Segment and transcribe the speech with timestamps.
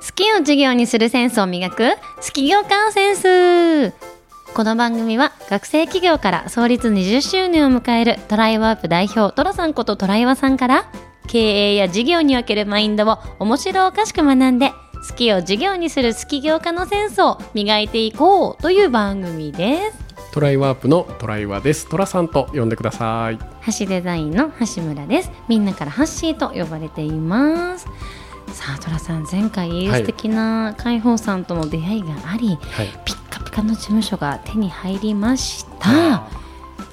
[0.00, 3.94] 好きを授業にするセンスを磨く好き業界センス
[4.54, 10.90] この番組は学生企業から創立20周年を迎えるトライワープ代表トラさんことトライワさんから
[11.28, 14.72] 経営や事業におけるマインドを面白おかしく学んで
[15.06, 21.88] 好きを授業にする好き業家のセンスを磨いていこうという番組ですトライワープのトライワです。
[21.88, 23.38] トラさんと呼んでください。
[23.78, 27.86] 橋デザインの橋村ですみんなからハッシーと呼ばれています
[28.52, 30.00] さあトラさん前回はい。
[30.00, 32.88] 素敵な海宝さんとの出会いがあり、はい。
[33.04, 36.14] ピッカピカの事務所が手に入りました。
[36.14, 36.28] あ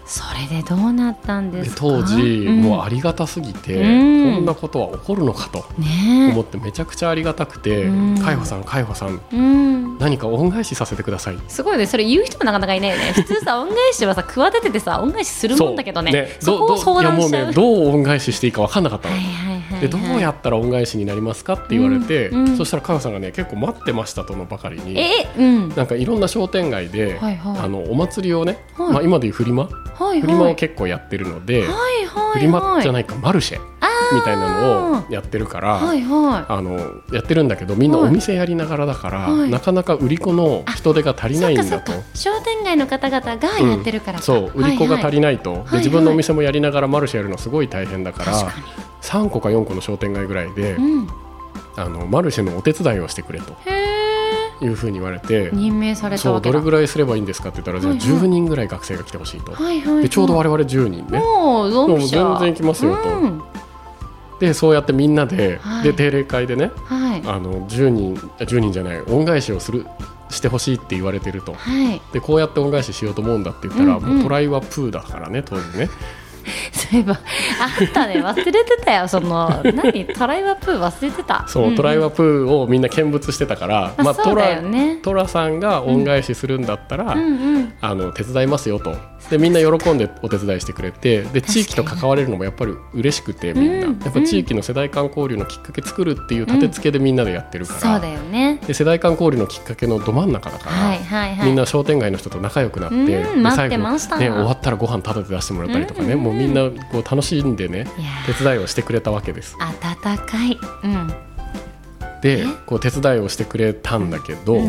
[0.05, 1.81] それでどうなったんでですか？
[1.81, 2.15] 当時、
[2.47, 4.35] うんもうありがたすぎて、うん。
[4.35, 6.29] こんなことは起こるのかとね。
[6.31, 9.97] 思ってめちゃくちゃありがたくてうん「海保さん海保さんえうん。
[9.97, 13.11] 何か恩返しさせてください」すごいねそれ言う人もなかなかいないよね。
[13.15, 16.37] 普通さ恩返しはさ企てててさ恩返しするもんだけどね。
[16.39, 17.45] そこを相談しちゃう。
[17.45, 19.15] もうねどう恩返ししていいか分かんなかったの。
[19.15, 19.46] はいはい
[19.81, 22.57] でどうやったら恩返しになりますかって言われて、うんうん。
[22.57, 24.99] そしたら海保さんがね結構待ってましたとのばかりに。
[24.99, 25.69] えうん。
[25.69, 27.59] なんかいろんな商店街で、はいはい。
[27.59, 28.93] あのお祭りをね、はい。
[28.93, 31.67] まあ、今でいうフリマ、はいフリマはいを結構やってるので、はい
[32.05, 33.76] はいフリマじゃいないかマルシェ
[34.13, 36.77] みたいなのをやってるから、はいはあの
[37.11, 38.09] やってるんだけどみんなはい。
[38.09, 39.49] お店やりながらだから、はい。
[39.49, 41.91] なかなか売り子の人手が足いりないんだと。
[42.13, 48.53] 商店街の方々がやってるからか、そう売り子が足りないと、はいで自分のお店もやりながらマルシェやるのすごい大変だから確か
[49.01, 51.07] 3個か4個の商店街ぐらいで、にうん。
[51.75, 53.53] あのマルシェのお手伝いをしてくれと。
[53.65, 53.97] へ
[54.59, 56.53] いうふうに言われてえ任命されたそうわけだ。
[56.53, 57.99] どれぐらいすればいいんですかって言ったら、はいはい。
[57.99, 60.03] じゃあ10人ぐらい学生が来てほしいと、はいはいはい。
[60.03, 61.19] でちょうど我々10人ね。
[61.19, 63.09] もう全然行きますよと。
[63.09, 63.43] うん
[64.39, 65.83] でそうやってみんなで,、はい。
[65.83, 67.23] で定例会でねはい。
[67.25, 69.85] あの10人あ10人じゃない恩返しをする
[70.29, 71.53] してほしいって言われてると。
[71.53, 72.01] はい。
[72.13, 74.13] でこうやって恩返ししようと思うんだって言ったら、うんうん。
[74.15, 75.89] もうトライはプーだからね当時ね。
[76.71, 77.17] そういえばあ
[77.83, 80.05] ったね忘れてたよその何？
[80.05, 81.43] トライワプー忘れてた。
[81.47, 84.95] そう、んトライはプーをみんな見物してたから、あそうだよトラね。
[85.01, 87.73] トラさんが恩返しするんだったら、うんうん。
[87.81, 88.95] あの手伝いますよと
[89.29, 98.59] でみんな喜んでお手伝いしてくれてで地域と関われるのもやっぱり嬉しくてみんな、うんやっぱ地域の世代間交流のきっかけ作るっていう立て付けでみんなでやってるから、そうだよね。
[98.65, 101.47] で世代間交流のきっかけのど真ん中だから、はいはいはい。
[101.47, 107.87] みんな商店街の人と仲良くなって、うんで待ってまね、終わったらご飯タダで出してもらったりとかね、うんもうみんなこう楽しんでね
[108.25, 109.55] 手伝いをしてくれたわけです。
[109.59, 110.57] 温かい。
[110.83, 111.13] うん
[112.27, 112.45] でえ？
[112.65, 114.59] こう手伝いをしてくれたんだけど、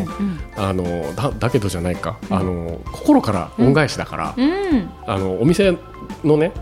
[0.55, 0.83] あの
[1.15, 4.89] だだけどじゃないか、あの心から恩返しだから、うん。
[5.05, 5.77] あのお店
[6.23, 6.53] のね、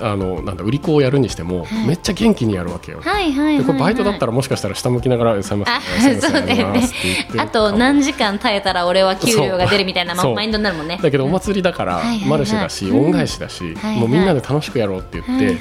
[0.00, 1.86] あのなんだ売り子をやるにしても、はい。
[1.86, 3.00] めっちゃ元気にやるわけよ。
[3.00, 5.66] でこれバイトだったらもしかしたら下向きながら「すいま
[6.00, 7.40] せんあとうございます」って言って。
[7.40, 10.98] あと何時間耐えたら俺は給料が出るみたいなママインドになるもんね。
[11.02, 13.04] だけどお祭りだからマルシェだし、うん。
[13.06, 15.58] 恩返しだし、もうみんなで楽しくやろうって言って、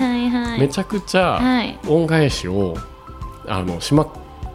[0.59, 1.77] めちゃくちゃはい。
[1.87, 2.75] 恩返しを
[3.47, 4.07] あのしま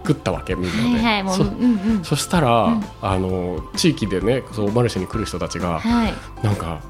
[0.03, 1.05] くったわけみんなで。
[1.05, 2.05] はいはそうんうん。
[2.05, 2.85] そしたら、うん。
[3.01, 6.15] あの地域でねそうマルシェに来る人たちが、はい。
[6.43, 6.81] なんか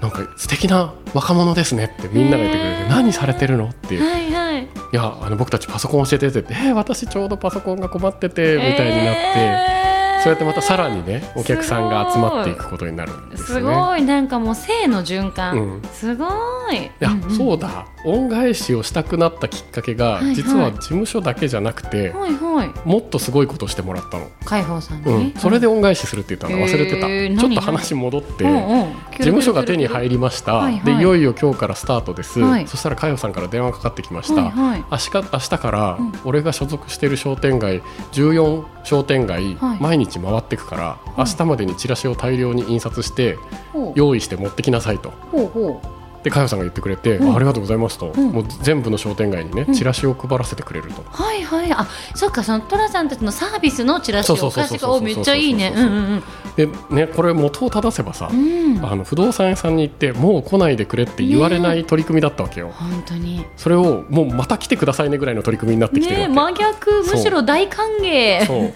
[0.00, 4.02] なんか素敵な若者ですねってみんなが言ってくれて何されてるのっていう。
[4.02, 4.62] はいはい。
[4.64, 9.91] いやあの僕たちパソコン教えてってえー私ちょうどパソコンが困っててみたいになって、えー
[10.22, 13.60] そうやってまたさらにねお客さんが集まっていくことになるんですね。
[13.62, 15.82] ごいなんかもう性の循環、うん。
[15.92, 16.30] すごい。
[16.72, 17.86] いいや、そうだ。
[18.04, 20.34] 恩返しをしたくなったきっかけが、はいはい。
[20.34, 22.88] 実は事務所だけじゃなくて、はいはい。
[22.88, 25.18] もっとすごいことをしてもらったの、海宝さんうん。
[25.18, 26.64] に、それで恩返しするって言ったの。
[26.64, 28.92] 忘れてた、へーちょっ何と話戻って、うんうん。
[29.12, 30.84] 事務所が手に入りました、はいはい。
[30.84, 32.66] でいよいよ今日からスタートです、はい。
[32.66, 34.84] そしたら佳代さんから電話かかってきました、はいはい。
[34.90, 36.12] 明日明日からうん。
[36.24, 37.82] 俺が所属している商店街
[38.12, 39.78] 14商店街、はい。
[39.80, 43.38] 毎日回っていくから明日までにチラシを大量に印刷して
[43.94, 45.12] 用意して持ってきなさいと。
[46.22, 47.32] で佳代さんが言ってくれて、うん。
[47.32, 48.30] あありがとうございますと、うん。
[48.30, 49.74] もう全部の商店街にねうん。
[49.74, 51.72] チラシを配らせてくれると、うはいはい。
[51.72, 56.22] あそっかそのトラさんたちのサービスのチラシをめっちゃいいねうそうそうんうん
[56.56, 58.76] でねこれ元を正せばさ、うん。
[58.76, 63.44] うんあの不動産屋さんに行ってもう来ないでくれって言われない取り組みだったわけよ、本当に。
[63.56, 68.46] それをもうまた来てくださいねぐらいの取り組みになってきてるわけ、ね真逆むしろ大歓迎。
[68.46, 68.72] そう。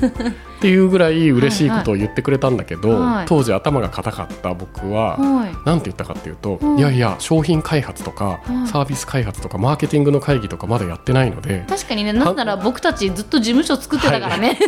[0.57, 3.27] っていうぐらい嬉しいことを言ってくれたんだけど、はいはい。
[3.27, 5.55] 当時頭が固かった僕は、はい。
[5.67, 6.79] なんて言ったかっていうと、うん。
[6.79, 8.69] いやいや商品開発とか、はい。
[8.69, 14.59] サービス開発とかマーケティングの会議とかまだやってないので確かにねなんなら僕たちずっと事務所作ってたからね、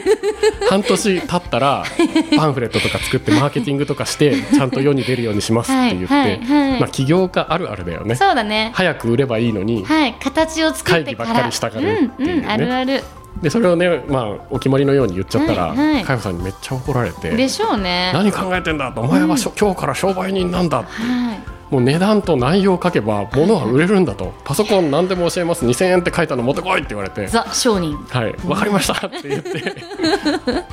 [0.69, 1.85] 半年経ったら
[2.37, 6.41] パンフレットとか作ってマーケティングとかして ちゃんと世に出るようにしますって言って、
[6.81, 8.15] まあ、起業家あるあるだよね。
[8.15, 8.71] そうだね。
[8.75, 12.33] 早く売ればいいのにはい形を作ってばっかりしたがるっていうね。
[12.33, 13.05] うんうん、あるある。
[13.43, 16.19] でそれをね、まあ、お決まりのように言っちゃったら、はいはい。
[16.19, 18.11] さんにめっちゃ怒られてでしょうね。
[18.13, 20.89] 何考えてんだとお前はしょ、今日から商売人なんだって。
[20.91, 24.33] はいもう値段と内容を書けば物は売れるんだと。
[24.45, 25.67] パソコン何でも教えます。
[25.67, 27.27] 2000円って書いたの持ってこいって言われて。
[27.27, 27.97] ザ商人。
[27.97, 28.35] はい。
[28.47, 29.07] わかりました。
[29.07, 29.75] って言って。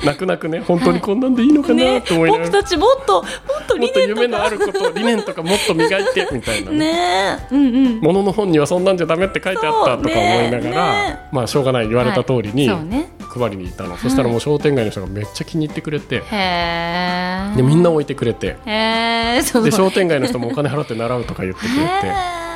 [0.04, 0.60] 泣く泣くね。
[0.60, 1.74] 本当にこんなんでいいのかな？
[1.74, 2.00] ね。
[2.00, 3.28] と思いながら、僕たちもっとも
[3.62, 6.70] っと理念と夢のあること理念とかもっと磨いてみたいな。
[6.70, 6.78] ね。
[6.78, 8.00] ねえうんうん。
[8.00, 11.18] ものの本にはそんなんじゃダメって書いてあったとか思いながら、そうね。
[11.32, 16.16] まあしょうがない言われた通りに配りに行ったの、そしたらもう商店街の人がめっちゃ気に入ってくれて。
[16.16, 18.56] へえでみんな置いてくれて。
[18.66, 22.46] で商店街の人もお金払って習うとか言ってくれて。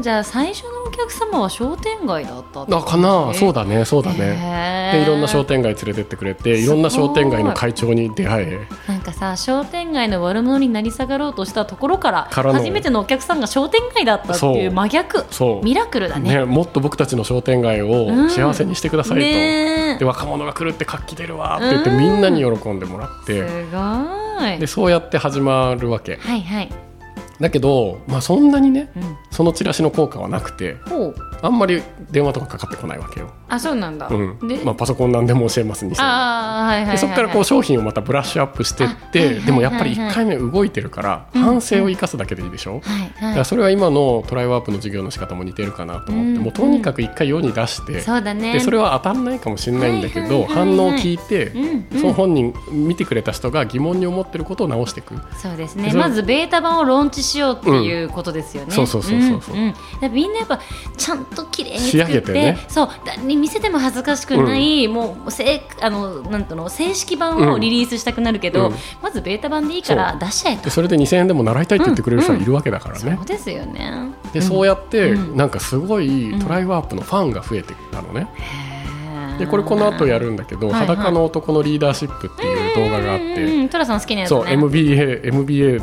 [0.00, 3.32] じゃあ最初のお客様は商店街だったってあかな。
[3.34, 3.84] そうだだね。
[3.84, 4.90] そうだね。
[4.92, 8.68] でいろんな商店街連れてってくれていろんな商店街の会長に出会え。
[8.88, 14.66] なんかさ商店街の悪者になり下がろうとしたところから初めてのお客さんが商店街だったっていそう。
[14.66, 15.64] う真逆そう。
[15.64, 16.34] ミラクルだね。
[16.36, 24.58] ね、もっと僕たちの商店街を幸せにしてくださいと、ねで若者が来るって活気出るわって言ってみんなに喜んでもらって、すごい。
[24.58, 26.16] でそうやって始まるわけ。
[26.16, 26.70] はいはい、
[27.42, 30.76] だけど、まあ、そんなにねうん、そのチラシの効果はなくて
[31.42, 34.48] あんまり電話とかかかってこないわけよ、あそうなんだ、うん。
[34.48, 46.42] で、まあ、パソコン何でも教えますにせよああはいはいそこからこう商品をまたブラッシュアップしてって、あはいはいはいでもやっぱり1回目動いてるからうん反省を生かすだけでいいでしょ、はいだかはらそれは今のトライワープの授業の仕方も似てるかなと思って、うん。
[46.42, 52.00] もうとにかく1回世に出して、いそでそれは当たんないかもしれないんだけど、反応を聞いて、うんうん。
[52.00, 55.14] その本人見てくれた人が疑問に思ってることを直していく。
[55.36, 55.92] そうですね。
[55.92, 60.60] まずベータ版をローンチしようっていうことですよね、そうそうそうそうみんなやっぱ
[60.96, 62.58] ちゃんと綺麗に仕上作ってげてね。
[62.68, 62.88] そう。
[63.04, 68.74] 誰に見せても恥ずかしくない、もうせあのなんとの正式版をリリースしたくなるけど、うん。
[69.02, 70.64] まずベータ版でいいから出しちゃえと。
[70.64, 74.12] でそれで2000円でも習いたいって言ってくれる人はいるわけだからね、そうですよね。
[74.32, 75.36] でそうやって、うん。
[75.36, 78.28] なんかすごいトライワープのファンが増えてきたのね、
[79.38, 80.86] でこれこの後やるんだけど「はいはい。
[80.88, 84.36] 裸の男のリーダーシップ」っていう動画があって、うんうんトラさん好きなやつね。
[84.36, 85.82] そう MBA, MBA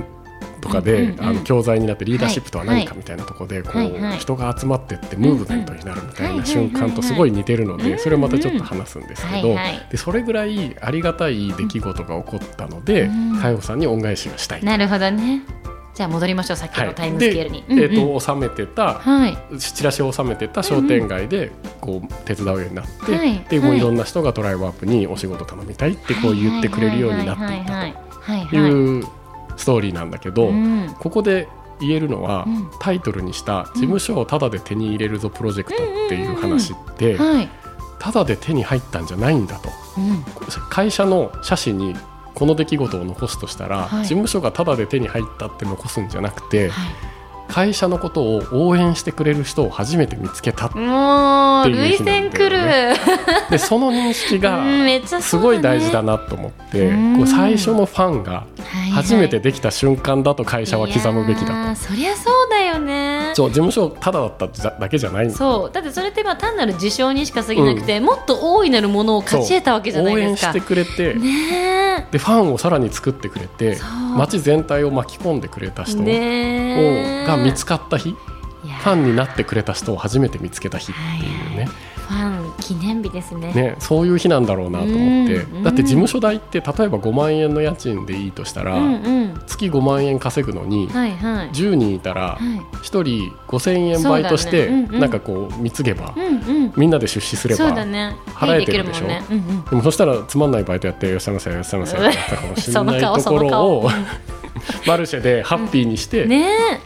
[0.61, 9.55] とかで、あの教材になってリーダーシップとは何かはいみたいなところでこう、人が集まってってムーブメントになるみたいなん瞬間とすごい似てるのでそれをまたちょっと話すんですけど
[9.89, 14.63] でそれぐらいありがたい出来事が起こったのでうん佳代さんに恩返しをしたい。
[14.63, 15.41] なるほどね。
[15.93, 19.37] じゃあ戻りましょうさっきはいのタイムスケールに、えー、と収めてたはい。
[19.59, 21.51] チラシを収めてた商店街で
[21.81, 23.77] こう手伝うようになって、はいでもうはい。
[23.79, 28.55] いろんな人がトライワープにお仕事頼みたいってこう言ってくれるようになっていったと。
[28.55, 29.05] いう
[29.59, 30.95] ストーリーなんだけど、うん。
[30.99, 31.47] ここで
[31.79, 32.69] 言えるのは、うん。
[32.79, 37.49] タイトルにした「事務所をタダで手に入れるぞプロジェクト」っていう話って、はい。
[37.99, 39.69] タダで手に入ったんじゃないんだと。
[39.97, 40.23] うん。
[40.69, 41.95] 会社の写真に
[42.33, 44.03] この出来事を残すとしたら、はい。
[44.03, 47.18] 事務所がタダで手に入ったって残すんじゃなくて、はい
[47.49, 52.29] 会社のことを応援してくれる人を初めて見つけたもうっていう涙日なんだよね。
[52.29, 52.57] 腺くる、
[53.51, 54.63] でその認識が
[55.21, 57.17] すごい大事だねなと思って、うん。
[57.17, 58.43] こう最初のファンがは
[58.87, 61.75] い初めてできた瞬間だと会社は刻むべきだと。
[61.75, 63.31] そりゃそうだよね。
[63.33, 64.47] そう事務所ただだった
[64.79, 65.73] だけじゃないそう。
[65.73, 70.47] だってそれってまあ単なる事象にしか過ぎなくて、もっと大いなるものを勝ち得たわけじゃないですか。
[70.47, 73.77] 応援してくれて、ねでファンをさらに作ってくれて
[74.15, 75.85] 街全体を巻き込んでくれたえ。
[75.85, 76.03] 人を、
[77.27, 78.09] が見つかった日？
[78.09, 78.13] い
[78.67, 78.75] や。
[78.75, 83.53] ファンになってくれた人を初めて見つけた日っていうね,、ファン記念日ですね。
[83.53, 84.97] ねそういう日なんだろうなと思っ
[85.27, 89.41] て、うんだって事務所代って例えば5万円の家賃でいいとしたら、うんうん。
[89.47, 91.49] 月5万円稼ぐのに、はいはい。
[91.51, 92.43] 10人いたらはい。
[92.75, 93.03] 1人
[93.47, 94.73] 5000円バイトして、ね。
[94.89, 94.99] うんうん。
[94.99, 96.73] なんかこう貢げば、うんうん。
[96.75, 99.05] みんなで出資すれば払えてるでしょ？
[99.05, 99.63] うんうん。
[99.63, 103.89] でもそしたらつまんないバイトやってよっしゃいませよっしゃいませってなったかもしれないところ顔を
[104.85, 106.81] マルシェでハッピーにして、ね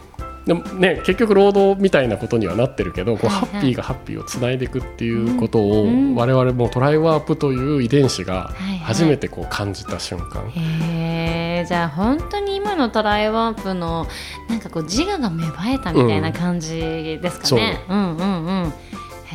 [0.46, 3.50] でもね、結局労働みたいなことにはなってるけどこうはいはい。
[3.50, 6.16] ハッピーがハッピーをつないでいくっていうことを、うん。
[6.16, 8.78] 我々もトライワープという遺伝子がはいはい。
[8.80, 14.08] 初めてこう感じた瞬間、へえじゃあ本当に今のトライワープの
[14.50, 17.96] なんかこう自我が芽生えたみたいな感じですかね、う。
[17.96, 18.74] ん、うんうん。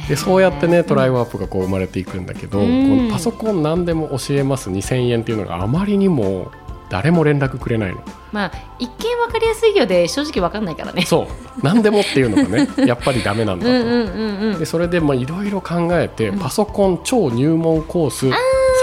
[0.08, 2.98] でそうやってねトライワワープがこう生まれていくんだけど、うん。
[2.98, 4.70] このパソコン何でも教えます。
[4.70, 6.52] 2000円っていうのがあまりにも
[6.90, 8.02] 誰も連絡くれないの。
[8.32, 11.02] まあ一見わかりやすいようで正直わかんないからね。
[11.02, 11.26] そう。
[11.62, 14.58] 何でもっていうのがね やっぱりダメなんだと。
[14.58, 16.38] でそれでまあいろいろ考えて、うん。
[16.38, 18.26] パソコン超入門コース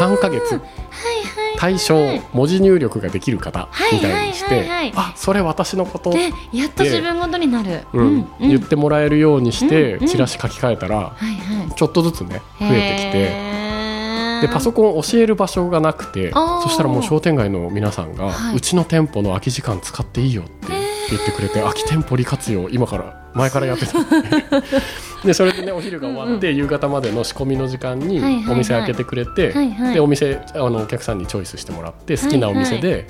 [0.01, 0.53] 3ヶ月。
[0.53, 0.65] はいはい
[1.57, 1.95] 対象
[2.33, 4.59] 文字入力ができる方はいみたいにして、はい。
[4.59, 7.87] はいはいあそれ私のこと、でやっと自分ごとになる。
[7.93, 11.71] うん言ってもらえるようにして、チラシ書き換えたら、はいはい。
[11.75, 13.64] ちょっとずつね増えてきて。
[14.41, 18.55] でパソコンを教える場所がなくてそしたらもう商店街の皆さんが、はい。
[18.55, 20.67] うちの店舗の空き時間使っていいよって
[21.09, 23.99] 言ってくれて、空き店舗利活用今から前からやってた。
[25.25, 28.53] でそれでねお昼が終わって、夕方までの仕込みの時間にはいはいはい。
[28.53, 29.93] お店開けてくれて、はいはい。
[29.93, 33.07] でお店あのお客さんにチョイスしてもらって好きなお店で、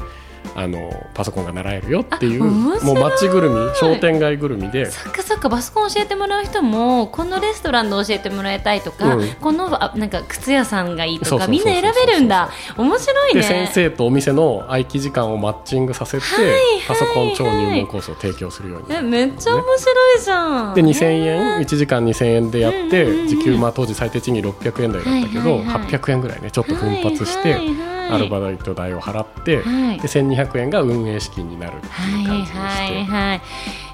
[0.56, 4.86] あのパソコンが習えるよっていうもう街ぐるみ商店街ぐるみで。
[4.86, 9.28] そっかそっかパソコン教えてもらう人もこのレストランで教えてもらいたいとか、うん。
[9.36, 12.50] このあなんか靴屋さんがいいとかみんな選べるんだ。
[12.78, 13.42] 面白いね。
[13.42, 16.56] で先生とお店の空き時間をマッチングさせて、はいはい
[16.88, 20.76] パソコン超入門コースを提供するようになえるめっちゃ面白いじゃん。
[20.76, 23.28] で2000円1時間2000円でやって、うんうんうん。
[23.28, 25.88] 時給まあ当時最低賃金600円台だったけど、はいはいはい。
[25.88, 30.00] 800円ぐらいねちょっと奮発して、はいはいはいアルバイト代を払って、はい。
[30.00, 33.42] で1200円が運営資金になるっていう感じにして、はいはいはい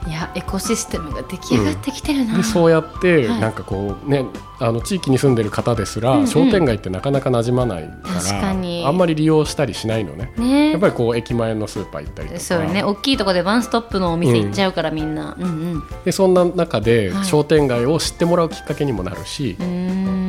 [0.08, 0.12] い。
[0.12, 3.42] やエコシステムが出来上がってきてるな、でそうやって、はい。
[3.42, 4.26] なんかこうね
[4.60, 6.28] あの地域に住んでる方ですら、うんうん。
[6.28, 8.84] 商店街ってなかなか馴染まないから確かに。
[8.86, 10.34] あんまり利用したりしないのね。
[10.38, 10.72] ね。
[10.72, 12.40] やっぱりこう駅前のスーパー行ったりとか。
[12.40, 12.84] そうよね。
[12.84, 15.36] 大きいとこでワンストップのお店行っちゃうから、みんな。
[15.40, 15.84] うんうん。
[16.06, 17.26] でそんな中ではい。
[17.26, 20.21] 商店街を知ってもらうきっかけにもなるし、うーん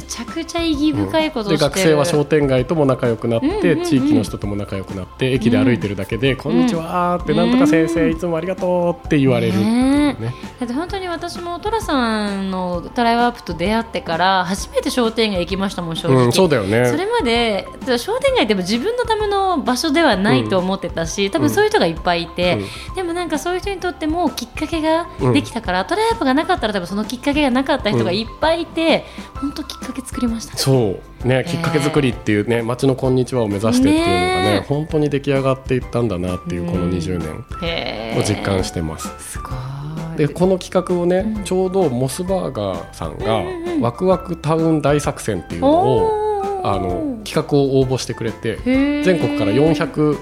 [0.00, 3.84] めちゃくちゃ意義深いことでしてる、学生は商店街とも仲良くなって、うんうんうん。
[3.84, 9.50] 地域の人とも仲良くなって駅で歩いてるだけで「こんにちは」って「なんとか先生いつもありがとう」って言われる。
[9.50, 10.34] っていうねね。
[10.60, 16.86] だって本当に私もトラさんのトライワープと出会ってから初めて商店街行きましたもん正直、うん、そうだよね。
[16.86, 17.66] それまで
[17.98, 22.58] 商店街っても自分のための場所ではないと思ってたし、多分そういう人がいっぱいいて、
[22.94, 30.52] でもなんかそういう人にとってもきっかけができたから、トライワープがなかったら多分そのきっかけがなかった人がいっぱいいて、本当きっかけ作りました。
[30.52, 30.58] ね。
[30.58, 34.64] そうねきっかけ作りっていうね街の「こんにちは」を目指してっていうのがねね。
[34.68, 36.90] 本当に出来上がっていったんだなっていうこのうん。
[36.90, 39.08] 20年を実感してます。
[39.18, 39.79] すごい
[40.26, 41.44] でこの企画をね、うん。
[41.44, 43.80] ちょうどモスバーガーさんがうんうんうん。
[43.80, 50.18] ワクワクタウン大作戦っていうのをあの企画を応募してくれて全国から400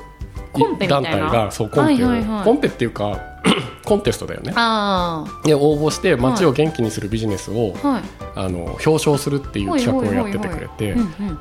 [0.52, 1.02] コンペみたいな？
[1.02, 2.44] 団体がそうコンペを、はいはいはい。
[2.44, 3.20] コンペっていうか
[3.84, 4.52] コンテストだよね。
[4.54, 8.02] あで応募して街を元気にするビジネスを、あはい。
[8.36, 10.94] あの表彰するっていう企画をやっててくれて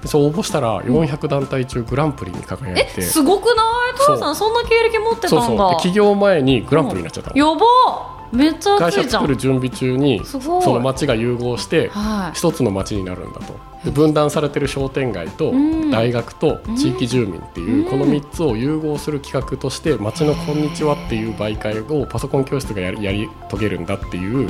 [0.06, 3.98] そう応募したら400団体中グランプリに輝いて、すごくない？
[4.00, 5.46] トラさんそんな経歴持ってたんだ。
[5.46, 5.70] そうそう。
[5.72, 12.38] で起業前にグランプリになっちゃったの、やばめっちゃ会社作る準備中にその街が融合してはい。
[12.38, 13.60] 一つの街になるんだと。
[13.86, 15.92] で分断されてる商店街とうん。
[15.92, 17.90] 大学と地域住民っていううん。
[17.90, 24.50] この3つを融合する企画として街のこんにちはっていう媒介をパソコン教室がやりやり遂げるんだっていう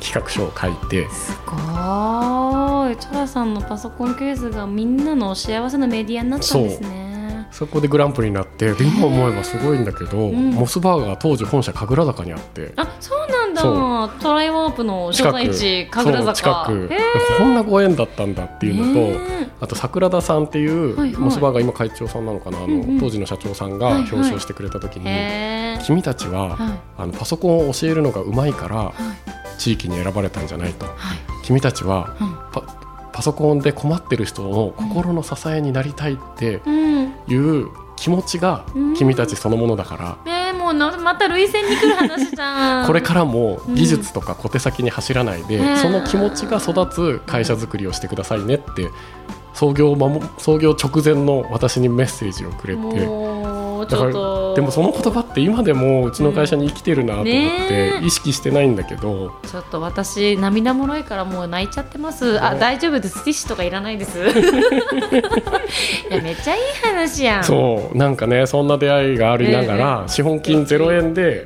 [0.00, 2.96] 企画書を書いてすごい。
[2.96, 7.11] トラさんのパソコンケースがみんなの幸せなメディアになったんですね
[7.52, 10.50] そこでグランプリになってで今思えばすごいんだけどん。
[10.52, 12.72] モスバーガー当時本社神楽坂にあって。
[12.76, 16.34] あそうなんそだトライワープの所在地神楽坂。
[16.34, 16.94] 近く。
[16.94, 16.98] へ
[17.38, 21.22] こんなご縁だったんだっていうのと、ねあと桜田さんっていう、はいはい。
[21.22, 22.82] モスバーガー今会長さんなのかなあの、うん。
[22.82, 25.04] うん当時の社長さんが表彰してくれた時に、
[25.84, 26.78] 君たちは、はい。
[26.98, 28.92] あのパソコンを教えるのがうまいからはい。
[29.58, 30.86] 地域に選ばれたんじゃないと。
[30.86, 30.94] はい。
[31.44, 32.81] 君たちはうん
[33.12, 37.12] パパソコンで困ってる人の心の支えになりたいってうん。
[37.28, 38.94] いう気持ちがうん。
[38.94, 42.86] 君たちそのものだから、もうなまたに来る話じゃん。
[42.86, 45.76] これからも技術とか小手先に走らないで、うん。
[45.76, 48.90] その気持ちが育つ会社づくりをしてくださいねって
[49.54, 49.96] 創業
[50.38, 52.80] 創業直前の私にメッセージをくれて
[53.92, 59.32] だからでもその言葉って今でもうちの会社に生きてるなと思って、意識してないんだけど。
[59.46, 62.42] ちょっと私涙もろいからもう泣いちゃってます。
[62.42, 63.24] あ大丈夫です。
[63.24, 64.18] ティッシュとかいらないです。
[64.22, 64.22] い
[66.14, 67.44] やめっちゃいい話やん。
[67.44, 71.44] そうなんかねそんな出会いがありながら、ええ資本金0円で、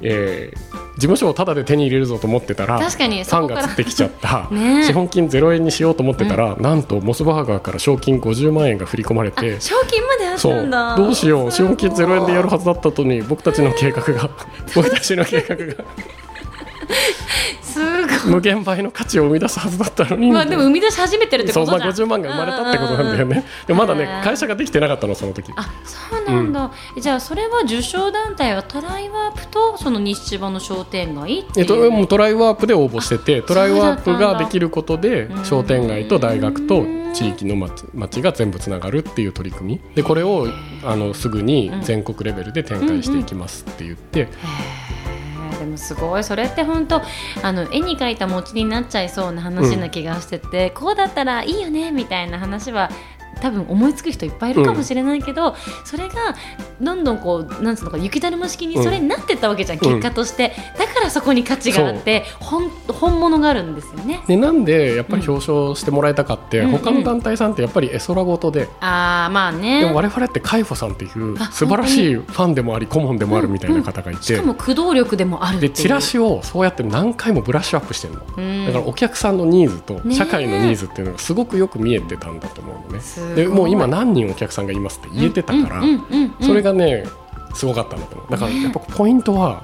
[0.00, 3.62] えー事務所をタダで手に入れるぞと思ってたら確かにそファンこから。
[3.62, 4.48] が釣ってきちゃった、
[4.84, 10.68] 資本金0円にしようと思ってたら、なんとモスバーガーから賞金50万円が振り込まれて賞金までそう。
[10.70, 11.50] どうしよう。
[11.50, 14.30] 資本金0円でやるはずだったのに僕たちの計画が。
[14.74, 15.84] 僕たちの計画が
[17.62, 18.34] すごい。
[18.34, 23.44] 無限倍の価値を生み出すはずだったのにまあでも生み出し始めてるってそうまあことじゃん50万が生まれたってことなんだよね。
[23.66, 25.52] でもまだね会社ができてなかったのその時。
[25.56, 31.64] あそうなんだ、じゃあそれは受賞団体はトライワープとその西千葉の商店街っていう？
[31.64, 36.84] えっと、もうトライワープで応募しててトライワープができることでうん商店街と大学と
[37.14, 39.94] 地域の町町が全部つながるっていう取り組み。
[39.94, 40.46] でこれを
[40.84, 44.28] あのすぐに全国レベルで展開していきますって言って、
[45.62, 46.24] でもすごい。
[46.24, 47.00] それって本当
[47.42, 52.90] あの絵に描いた餅になっちゃいそうな話な気がしてて、こうだったらいいよねみたいな話は
[53.42, 56.36] 多分思いつく人いっぱいいるかもしれないけど、それが
[56.80, 60.52] どんどんこうなんつうのか雪だるま式にそれになってったわけじゃん、結果として。
[60.78, 64.20] だからそこに価値があって本本物があるんですよね。
[64.28, 69.80] でなんでやっぱり表彰してもらえたかって、うん他の団体さんってやっぱり絵空事で、あーまあね。
[69.80, 78.20] でも我々って海保さんっていうあ素晴らしいファンでもあり顧問でもあるみたいな方がいて、しかも駆動力でもあるでチラシをそうやって何回もブラッシュアップしてるの。
[78.36, 78.66] うん。
[78.66, 83.00] だからお客さんのニーズとね社会のニーズっていうのがすごくよく見えてたんだと思うのね。
[83.00, 87.04] すごいでもう今何人お客さんがいますって言えてたから、うんうんうんうんそれががね
[87.54, 89.62] すごかったんだと思うだからやっぱポイントは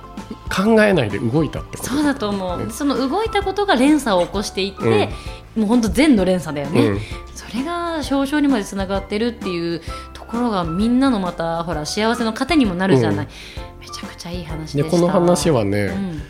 [0.55, 1.91] 考えないで動いたってこと。
[1.91, 2.71] そうだと思う、ね。
[2.71, 5.09] その動いたことが連鎖を起こしていって、
[5.57, 7.01] もう本当善の連鎖だよね、うん。
[7.35, 9.81] それが表彰にまでつながってるっていう
[10.13, 13.29] ところがみんなのまたほら幸せの糧にもなるじゃない、
[13.81, 16.23] めちゃくちゃいい話でこの話はね、うん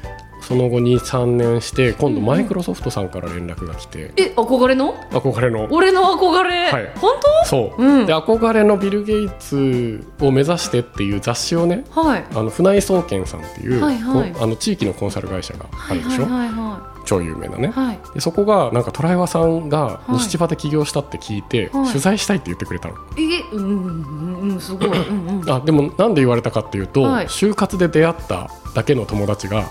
[0.48, 4.94] その後に3年して今度マイクロソフトさんから連絡が来て、え憧れの？
[5.10, 5.68] 憧れの。
[5.70, 6.90] 俺の憧れ、はい。
[6.96, 7.12] 本
[7.44, 8.06] そう、うん。
[8.06, 12.24] で憧れのビル・ゲイツを目指してっていう雑誌をね当はい。
[12.34, 14.32] あの船井総研さんっていう、はいはい。
[14.32, 17.68] こあの地域のコンサル会社があはいるでしょ、はいはいは超有名なね。
[17.68, 17.98] いはい。
[18.14, 20.12] でそこがなんかトライワさんがい。
[20.12, 21.88] 西千葉で起業したって聞いて、はい。
[21.88, 25.08] 取材したいって言ってくれたの、えうんうんうんすごい。
[25.08, 25.50] うんうん。
[25.50, 27.26] あでもなんで言われたかっていうと、はい。
[27.26, 29.68] 就活で出会っただけの友達が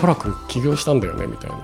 [0.00, 1.56] トラ君起業したんだよねみたいな。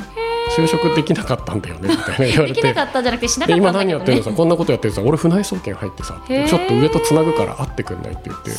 [0.56, 4.24] 就職できなかったんだよねみたいな言われできなてかったじゃなくてしなかでったんだけど、ね、今何やってるの？
[4.24, 8.50] さこんなことやってるさ俺船井総研入ってさちょっと上とつなぐから会ってくんないって言って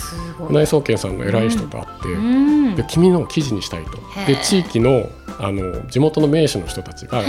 [0.48, 2.76] 船井総研さんの偉い人と会って、うん。
[2.76, 3.92] で君の記事にしたいと。
[4.26, 7.24] で地域のあの地元の名手の人たちが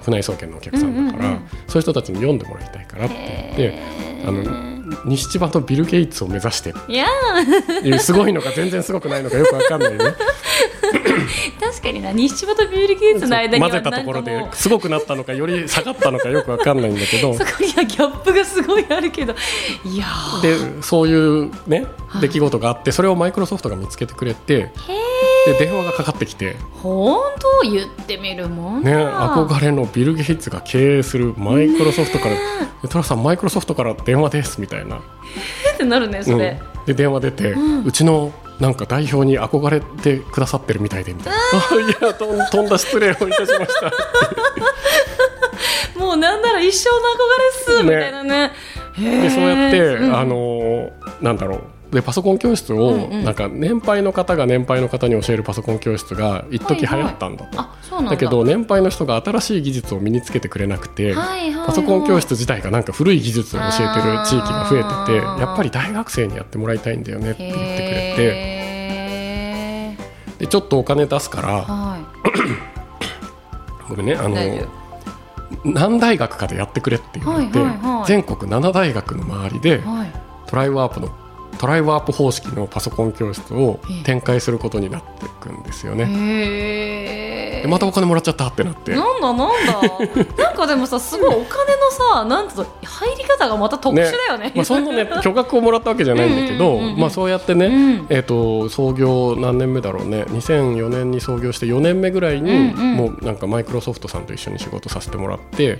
[0.00, 7.06] 船井総研のお客さんだから、そういう人たちに読んでもらいたいからって言ってあの西千葉とビル・ゲイツを目指してっいや
[7.82, 9.98] ていう すごいのか全然すごくないのかよくわかんないね。
[9.98, 10.14] ー
[11.60, 17.34] 確かにな西千葉とビール・ゲイツの間には混ぜたところですごくなったのかより下がったのかよくわかんないんだけど。
[17.38, 19.34] そこにはギャップがすごいあるけど。
[19.84, 20.76] いやー。
[20.76, 22.22] でそういうねはい。
[22.22, 24.70] 出来事があってそれをマイクロソフトが見つけてくれてへ
[25.52, 27.20] で電話がかかってきて、本
[27.62, 27.70] 当？
[27.70, 32.34] 言ってみるもんね、だ憧れのビル・ゲイツが経営するマイクロソフトから
[32.82, 34.96] 「でトラさんマイクロソフトから電話です」みたいな、
[35.74, 36.84] ってなるねそれ、うん。
[36.84, 41.38] で電話出て、うちのなんか代表に憧れてくださってるみたいでみたいな
[41.70, 41.74] 「あ
[42.06, 43.92] いやとんとんだ失礼をいたしました」
[45.98, 47.02] もうなんなら一生の憧
[47.72, 48.52] れっす、みたいなね。
[48.98, 50.16] でそうやって、うん。
[50.16, 50.90] あのー
[51.22, 51.60] なんだろう。
[51.94, 53.24] でパソコン教室を、うんうん。
[53.24, 58.10] なんか年配の方が年配の方に教えるパソコン教室が一時流行ったんだと、あそうなんだ。
[58.12, 61.66] だけど年配の人が新しい技術を身につけてくれなくて、はいはいはい。
[61.68, 67.76] パソコン教室自体がなんか古い技術を教えてる地域が増えててやっぱり大学生にやってもらいたいんだよねって言ってくれ
[68.16, 68.55] て
[70.38, 71.98] でちょっとお金出すからは
[73.88, 74.36] ごめんねあの
[75.64, 78.06] 何大学かでやってくれって言われて、はいはいはい。
[78.06, 80.12] 全国7大学の周りでいはい。
[80.46, 81.08] トライワープの
[81.56, 84.04] トライワープ方式のパソコン教室をええ。
[84.04, 86.06] 展開することになっていくんですよね。
[86.08, 88.92] へでまたお金もらっちゃったってなって。
[88.94, 89.54] なんだなんだ。
[90.44, 94.52] なんかでもさすごいお金のさなんつうの入り方がまた特殊だよね。
[94.54, 98.06] まあ、そんなね 巨額をもらったわけじゃないんだけどうんうんうんうんまあそうやってね、うん。
[98.08, 100.24] えー、と創業何年目だろうね。
[100.28, 102.94] 2004年に創業して4年目ぐらいに、うんうん。
[102.94, 105.78] もうなんかマイクロソフトさんと一緒に仕事させてもらって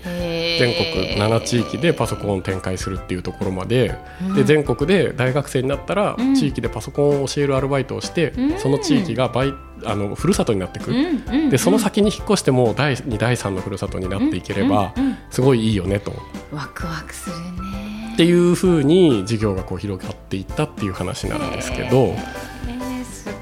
[0.58, 4.34] 全全国7地域でパソコンを展開するっていうところまで,、うん。
[4.34, 6.34] で全国で大学生になったら、うん。
[6.34, 8.58] 地域でパソコンを教えるアルバイトをして、うん。
[8.58, 10.92] その地域がバイあのふるさとになってく。
[10.92, 11.50] る、うんうん。
[11.50, 14.94] でその先に引っ越しても第2第3のふるさとになっていければ、
[15.30, 16.12] すごいいいよねと。
[16.52, 18.12] ワクワクするね。
[18.14, 22.16] っていうふうに事業がこう広がっていったっていう話なんですけど、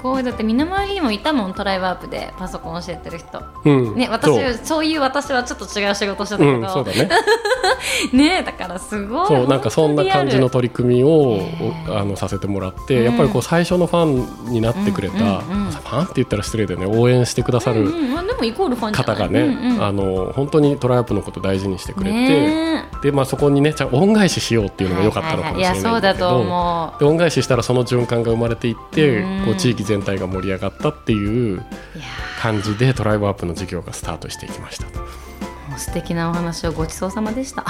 [0.05, 3.43] ごいだって身の回りにもいたもんトライワープでパソコン教えてる人。
[3.65, 3.95] うん。
[3.95, 4.59] ね私そう。
[4.63, 7.09] そういう私はちょっと違う仕事してたけど、うん、そうだね。
[8.13, 11.41] ねだからすごいそうなんかそんな感じの取り組みを
[11.89, 14.05] あのさせてもらって、うんやっぱりこう最初のファ
[14.49, 16.85] ンになってくれた、うんうんうんファンって言ったら失礼だよね。
[16.87, 17.91] 応援してくださる
[18.91, 19.83] 方がね、うんうん。
[19.83, 26.99] あの本当にトライアップのこと大事にしてくれて、ねでまあ、そこにねちゃん恩返ししようっていうのも良かったのかもしれないんいやそうだと思う。
[26.99, 29.45] で恩返ししたらその循環が生まれていって、うん。
[29.45, 31.63] こう地域全体が盛り上がったっていう
[32.41, 34.87] 感じでトライブアップの事業がスタートしていきました。
[35.77, 37.65] 素敵なお話をごちそうさまでした。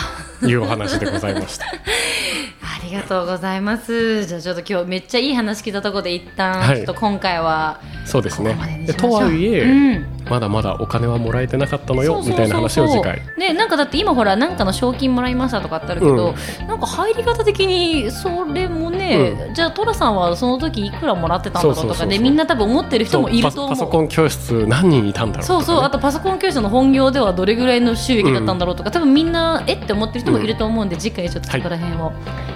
[0.45, 1.65] いうお話でございました。
[2.65, 4.25] ありがとうございます。
[4.25, 6.77] じゃあちょっと今日めっちゃいい話聞いたところで一旦、はい。
[6.77, 8.57] ちょっと今回はそうですね。
[8.97, 10.05] とはいえ、うん。
[10.29, 13.21] まだまだお金はもらえてなかったのよみたいな話を次回。
[13.37, 16.33] ねなんかだって今ほらなんかの賞金もらいましたとかってあるけど、
[16.67, 23.69] なんか入り方的にそれもね、じゃあトラさんはその時いくらもらってたんだろうとかでみんな多分思ってる人もいると思う。
[23.69, 25.83] パパソコン教室何人いたんだろうね、そうそう。
[25.83, 32.54] あとパソコン教室の本業ではどれぐらいの収益だったんだろうとか、多分みんなえって思ってる人もいると思うんで、次回ちょっとそこら辺を、は以上になり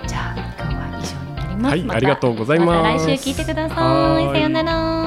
[1.59, 2.67] ます、はいありがとうございます。
[2.67, 3.77] また来週聞いてください。
[4.33, 4.98] さようなら